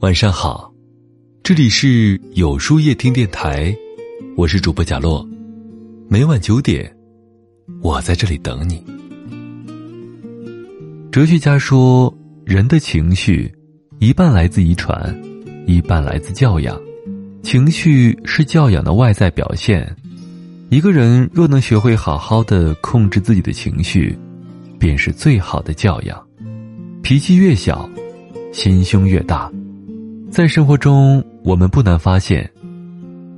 [0.00, 0.72] 晚上好，
[1.42, 3.76] 这里是有书夜听电台，
[4.36, 5.28] 我是主播贾洛，
[6.08, 6.96] 每晚九点，
[7.82, 8.80] 我在这里等你。
[11.10, 13.52] 哲学家说，人的情绪
[13.98, 15.20] 一半来自遗传，
[15.66, 16.80] 一半来自教养，
[17.42, 19.92] 情绪是教养的外在表现。
[20.70, 24.16] 一个人若能学会好好的控制自己的情绪，
[24.78, 26.24] 便是最好的教养。
[27.02, 27.90] 脾气越小，
[28.52, 29.50] 心胸越大。
[30.30, 32.48] 在生活中，我们不难发现，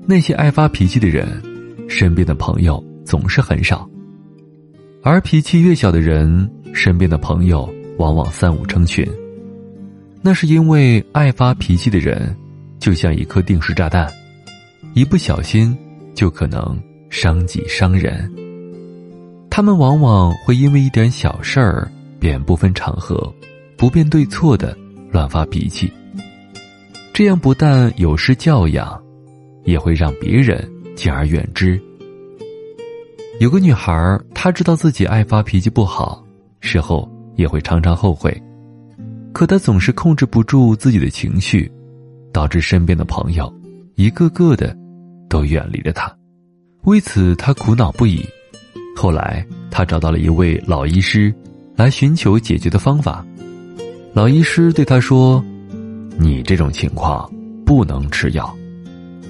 [0.06, 1.40] 那些爱发脾气的人，
[1.88, 3.88] 身边的朋友总是很少；
[5.02, 9.06] 而脾气越小的人，身边的朋友往往三五成群。
[10.22, 12.36] 那是因为爱发脾气的人，
[12.78, 14.10] 就像一颗定时炸弹，
[14.94, 15.76] 一不小心
[16.14, 16.78] 就可能。
[17.12, 18.32] 伤己伤人，
[19.50, 23.34] 他们往往会因为一点小事儿便不分场合、
[23.76, 24.78] 不辨对错的
[25.10, 25.92] 乱发脾气。
[27.12, 29.00] 这样不但有失教养，
[29.64, 31.80] 也会让别人敬而远之。
[33.40, 36.24] 有个女孩，她知道自己爱发脾气不好，
[36.60, 38.30] 事后也会常常后悔，
[39.32, 41.70] 可她总是控制不住自己的情绪，
[42.32, 43.52] 导致身边的朋友
[43.96, 44.76] 一个个的
[45.28, 46.14] 都远离了她。
[46.84, 48.24] 为此，他苦恼不已。
[48.96, 51.34] 后来，他找到了一位老医师，
[51.76, 53.24] 来寻求解决的方法。
[54.14, 55.44] 老医师对他说
[56.22, 57.26] ：“你这种情况
[57.64, 58.54] 不能吃药，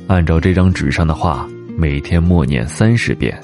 [0.09, 3.41] 按照这张纸上的话，每天默念三十遍，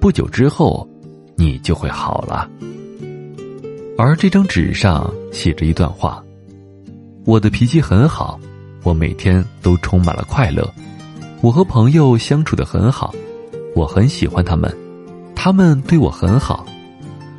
[0.00, 0.88] 不久之后，
[1.36, 2.48] 你就会好了。”
[3.98, 6.22] 而这张纸上写着一段话
[7.26, 8.38] ：“我的脾气很好，
[8.84, 10.72] 我每天都充满了快乐，
[11.40, 13.12] 我和朋友相处的很好。”
[13.74, 14.72] 我很喜欢他们，
[15.34, 16.64] 他们对我很好，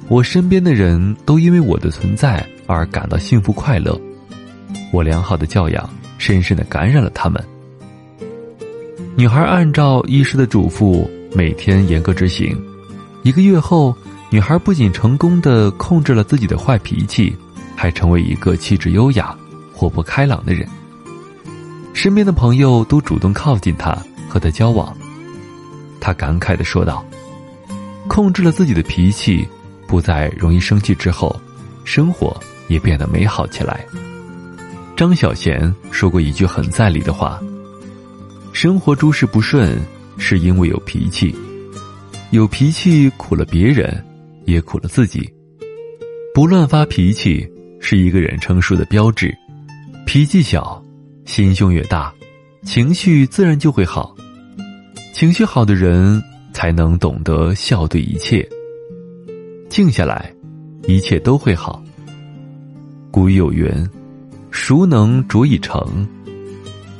[0.09, 3.97] 我身边的人都因为我的存在而感到幸福快乐。
[4.91, 7.43] 我良好的教养深深的感染了他们。
[9.15, 12.57] 女孩按照医师的嘱咐，每天严格执行。
[13.23, 13.95] 一个月后，
[14.29, 17.35] 女孩不仅成功的控制了自己的坏脾气，
[17.75, 19.35] 还成为一个气质优雅、
[19.73, 20.67] 活泼开朗的人。
[21.93, 23.97] 身边的朋友都主动靠近她，
[24.27, 24.95] 和她交往。
[25.99, 27.03] 他感慨的说道
[28.07, 29.47] ：“控制了自己的脾气，
[29.87, 31.35] 不再容易生气之后，
[31.83, 33.83] 生活也变得美好起来。”
[34.95, 37.41] 张小娴说过一句很在理的话
[38.53, 39.77] ：“生活诸事不顺，
[40.17, 41.35] 是因为有脾气，
[42.31, 44.01] 有脾气苦了别人，
[44.45, 45.29] 也苦了自己。
[46.33, 47.45] 不乱发脾气，
[47.81, 49.35] 是一个人成熟的标志。
[50.05, 50.81] 脾气小，
[51.25, 52.13] 心胸越大，
[52.63, 54.15] 情绪自然就会好。”
[55.13, 56.21] 情绪好的人
[56.53, 58.47] 才能懂得笑对一切。
[59.69, 60.33] 静下来，
[60.87, 61.83] 一切都会好。
[63.11, 63.69] 古语有云
[64.55, 66.07] ：“孰能浊以成？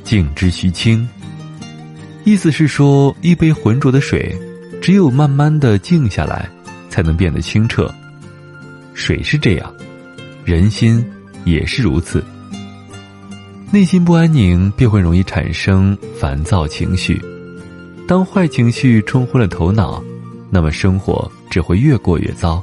[0.04, 1.08] 静之须清。”
[2.22, 4.36] 意思是说，一杯浑浊的水，
[4.82, 6.48] 只有慢慢的静下来，
[6.90, 7.92] 才能变得清澈。
[8.92, 9.72] 水是这样，
[10.44, 11.02] 人心
[11.44, 12.22] 也是如此。
[13.72, 17.20] 内心不安宁，便会容易产生烦躁情绪。
[18.06, 20.02] 当坏情绪冲昏了头脑，
[20.50, 22.62] 那么生活只会越过越糟。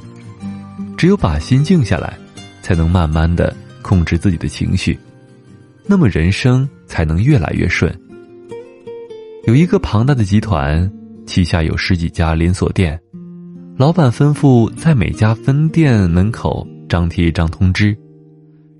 [0.96, 2.16] 只有把心静下来，
[2.62, 4.98] 才能慢慢的控制自己的情绪，
[5.86, 7.94] 那么人生才能越来越顺。
[9.46, 10.90] 有一个庞大的集团，
[11.26, 12.98] 旗下有十几家连锁店，
[13.76, 17.94] 老板吩咐在每家分店门口张贴一张通知，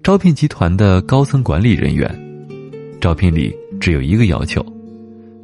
[0.03, 2.11] 招聘集团的高层管理人员。
[3.01, 4.65] 招聘里只有一个要求。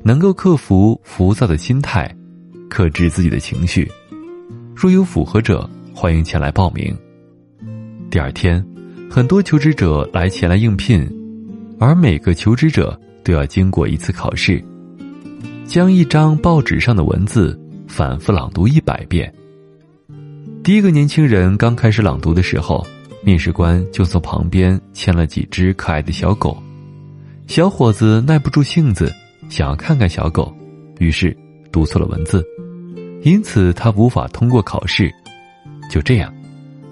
[0.02, 2.10] 能够克服浮躁的心态，
[2.70, 3.86] 克制自己的情绪。
[4.74, 6.96] 若有符合者，欢迎前来报名。
[8.10, 8.64] 第二天，
[9.12, 11.04] 很多求职者来前来应聘，
[11.80, 14.62] 而每个求职者都要经过一次考试，
[15.64, 19.30] 将一张报纸上的文字反复朗读一百遍。
[20.62, 22.86] 第一个年轻人刚开始朗读的时候，
[23.24, 26.56] 面试官就从旁边牵了几只可爱的小狗，
[27.48, 29.12] 小伙子耐不住性子。
[29.48, 30.54] 想要看看小狗，
[31.00, 31.36] 于是
[31.72, 32.46] 读错了文字，
[33.22, 35.12] 因此他无法通过考试。
[35.90, 36.32] 就这样，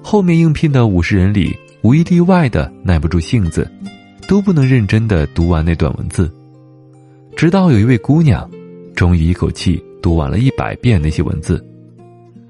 [0.02, 1.56] 后面应聘的五十人里
[1.88, 3.66] 无一例外的耐不住性子，
[4.28, 6.30] 都不能认真的读完那段文字。
[7.34, 8.46] 直到有一位姑娘，
[8.94, 11.66] 终于一口气读完了一百遍那些文字。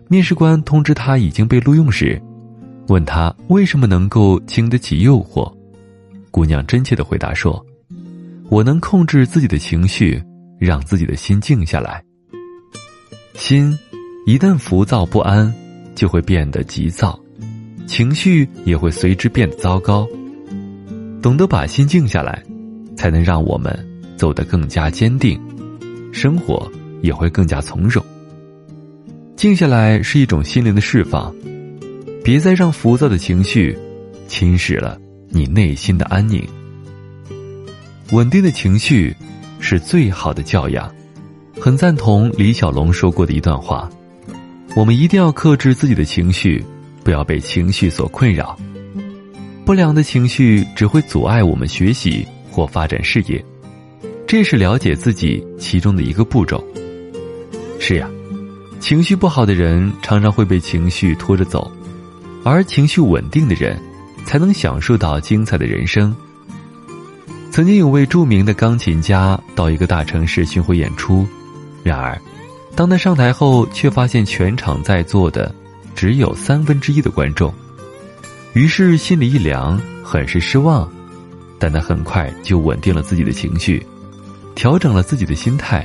[0.08, 2.20] 面试官通知她已经被录用时，
[2.88, 5.48] 问她为什么能够经得起诱惑。
[6.32, 7.64] 姑娘真切的回答说。
[8.50, 10.20] 我能控制自己的情绪，
[10.58, 12.02] 让自己的心静下来。
[13.34, 13.78] 心
[14.26, 15.54] 一旦浮躁不安，
[15.94, 17.16] 就会变得急躁，
[17.88, 20.06] 情绪也会随之变得糟糕。
[21.22, 22.40] 懂得把心静下来，
[22.96, 23.76] 才能让我们
[24.16, 25.40] 走得更加坚定，
[26.12, 26.70] 生活
[27.00, 28.04] 也会更加从容。
[29.34, 31.34] 静下来是一种心灵的释放，
[32.22, 33.76] 别再让浮躁的情绪
[34.28, 35.00] 侵蚀了
[35.30, 36.46] 你内心的安宁。
[38.12, 39.16] 稳定的情绪
[39.60, 40.92] 是最好的教养。
[41.60, 43.90] 很赞同李小龙说过的一段话：
[44.76, 46.64] 我们一定要克制自己的情绪，
[47.02, 48.58] 不要被情绪所困扰。
[49.64, 53.44] 不良的情绪只会阻碍我们学习或发展事业，
[54.26, 56.62] 这是了解自己其中的一个步骤。
[57.78, 58.08] 是呀。
[58.80, 61.68] 情绪不好的人常常会被情绪拖着走，
[62.44, 63.76] 而情绪稳定的人，
[64.24, 66.14] 才能享受到精彩的人生。
[67.50, 71.26] 曾经有位著名的钢琴家到一个大城市巡回演出，
[71.82, 72.16] 然而，
[72.76, 75.52] 当他上台后，却发现全场在座的
[75.98, 77.52] 只有三分之一的观众，
[78.52, 80.88] 于是心里一凉，很是失望。
[81.58, 83.84] 但他很快就稳定了自己的情绪，
[84.54, 85.84] 调整了自己的心态。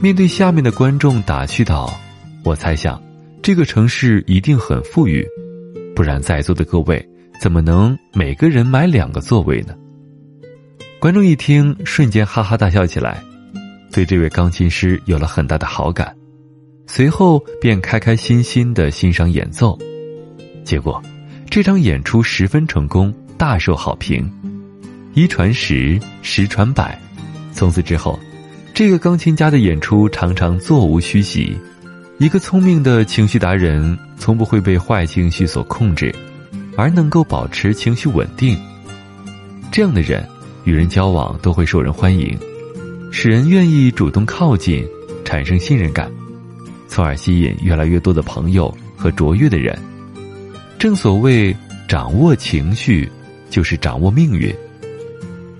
[0.00, 1.94] 面对下面的观众打趣道
[2.42, 2.98] ：“我猜想，
[3.42, 5.28] 这个城市一定很富裕，
[5.94, 7.06] 不然在座的各位
[7.38, 9.74] 怎么能每个人买两个座位呢？”
[10.98, 13.22] 观众一听，瞬间哈哈大笑起来，
[13.92, 16.16] 对这位钢琴师有了很大的好感，
[16.94, 19.78] 随后便开开心心的欣赏演奏。
[20.62, 21.02] 结果，
[21.48, 24.30] 这场演出十分成功，大受好评，
[25.14, 27.00] 一传十，十传百，
[27.50, 28.20] 从此之后。
[28.74, 31.56] 这个钢琴家的演出常常座无虚席，
[32.18, 36.14] 一个聪明的情绪达人从不会被坏情绪所控制，
[36.76, 38.54] 而能够保持情绪稳定。
[39.70, 40.28] 这样的人
[40.64, 42.38] 与人交往都会受人欢迎，
[43.10, 44.86] 使人愿意主动靠近，
[45.24, 46.10] 产生信任感，
[46.92, 49.74] 从而吸引越来越多的朋友和卓越的人。
[50.78, 51.56] 正所谓，
[51.88, 53.10] 掌握情绪
[53.48, 54.54] 就是掌握命运。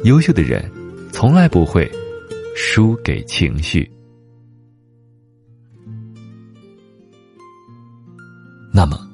[0.04, 0.70] 优秀的人
[1.10, 1.90] 从来不会。
[2.54, 3.90] 输给情绪。
[8.70, 9.08] 那么，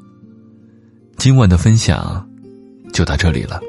[1.17, 2.29] 今晚的分享
[2.93, 3.61] 就到这里了。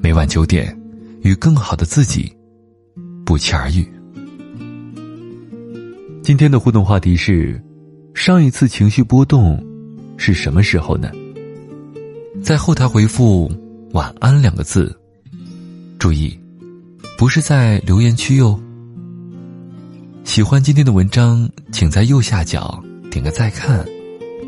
[0.00, 0.80] 每晚九点，
[1.22, 2.32] 与更好的自己
[3.24, 3.84] 不期而遇。
[6.26, 7.62] 今天的互动话题是：
[8.12, 9.64] 上一次情绪波动
[10.16, 11.08] 是什么时候呢？
[12.42, 13.48] 在后台回复
[13.94, 14.92] “晚安”两个字，
[16.00, 16.36] 注意。
[17.16, 18.60] 不是在留言区哟。
[20.24, 23.86] 喜欢今天的文章，请在右下角点个再看，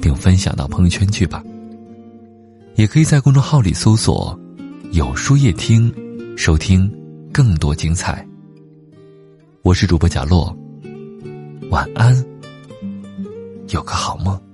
[0.03, 1.45] 并分享到朋友圈去吧。
[2.75, 4.37] 也可以在公众号里搜索
[4.91, 5.95] “有书夜听”，
[6.37, 6.93] 收听
[7.33, 8.27] 更多精彩。
[9.63, 10.53] 我是主播贾洛，
[11.71, 12.15] 晚安，
[13.69, 14.48] 有个好梦。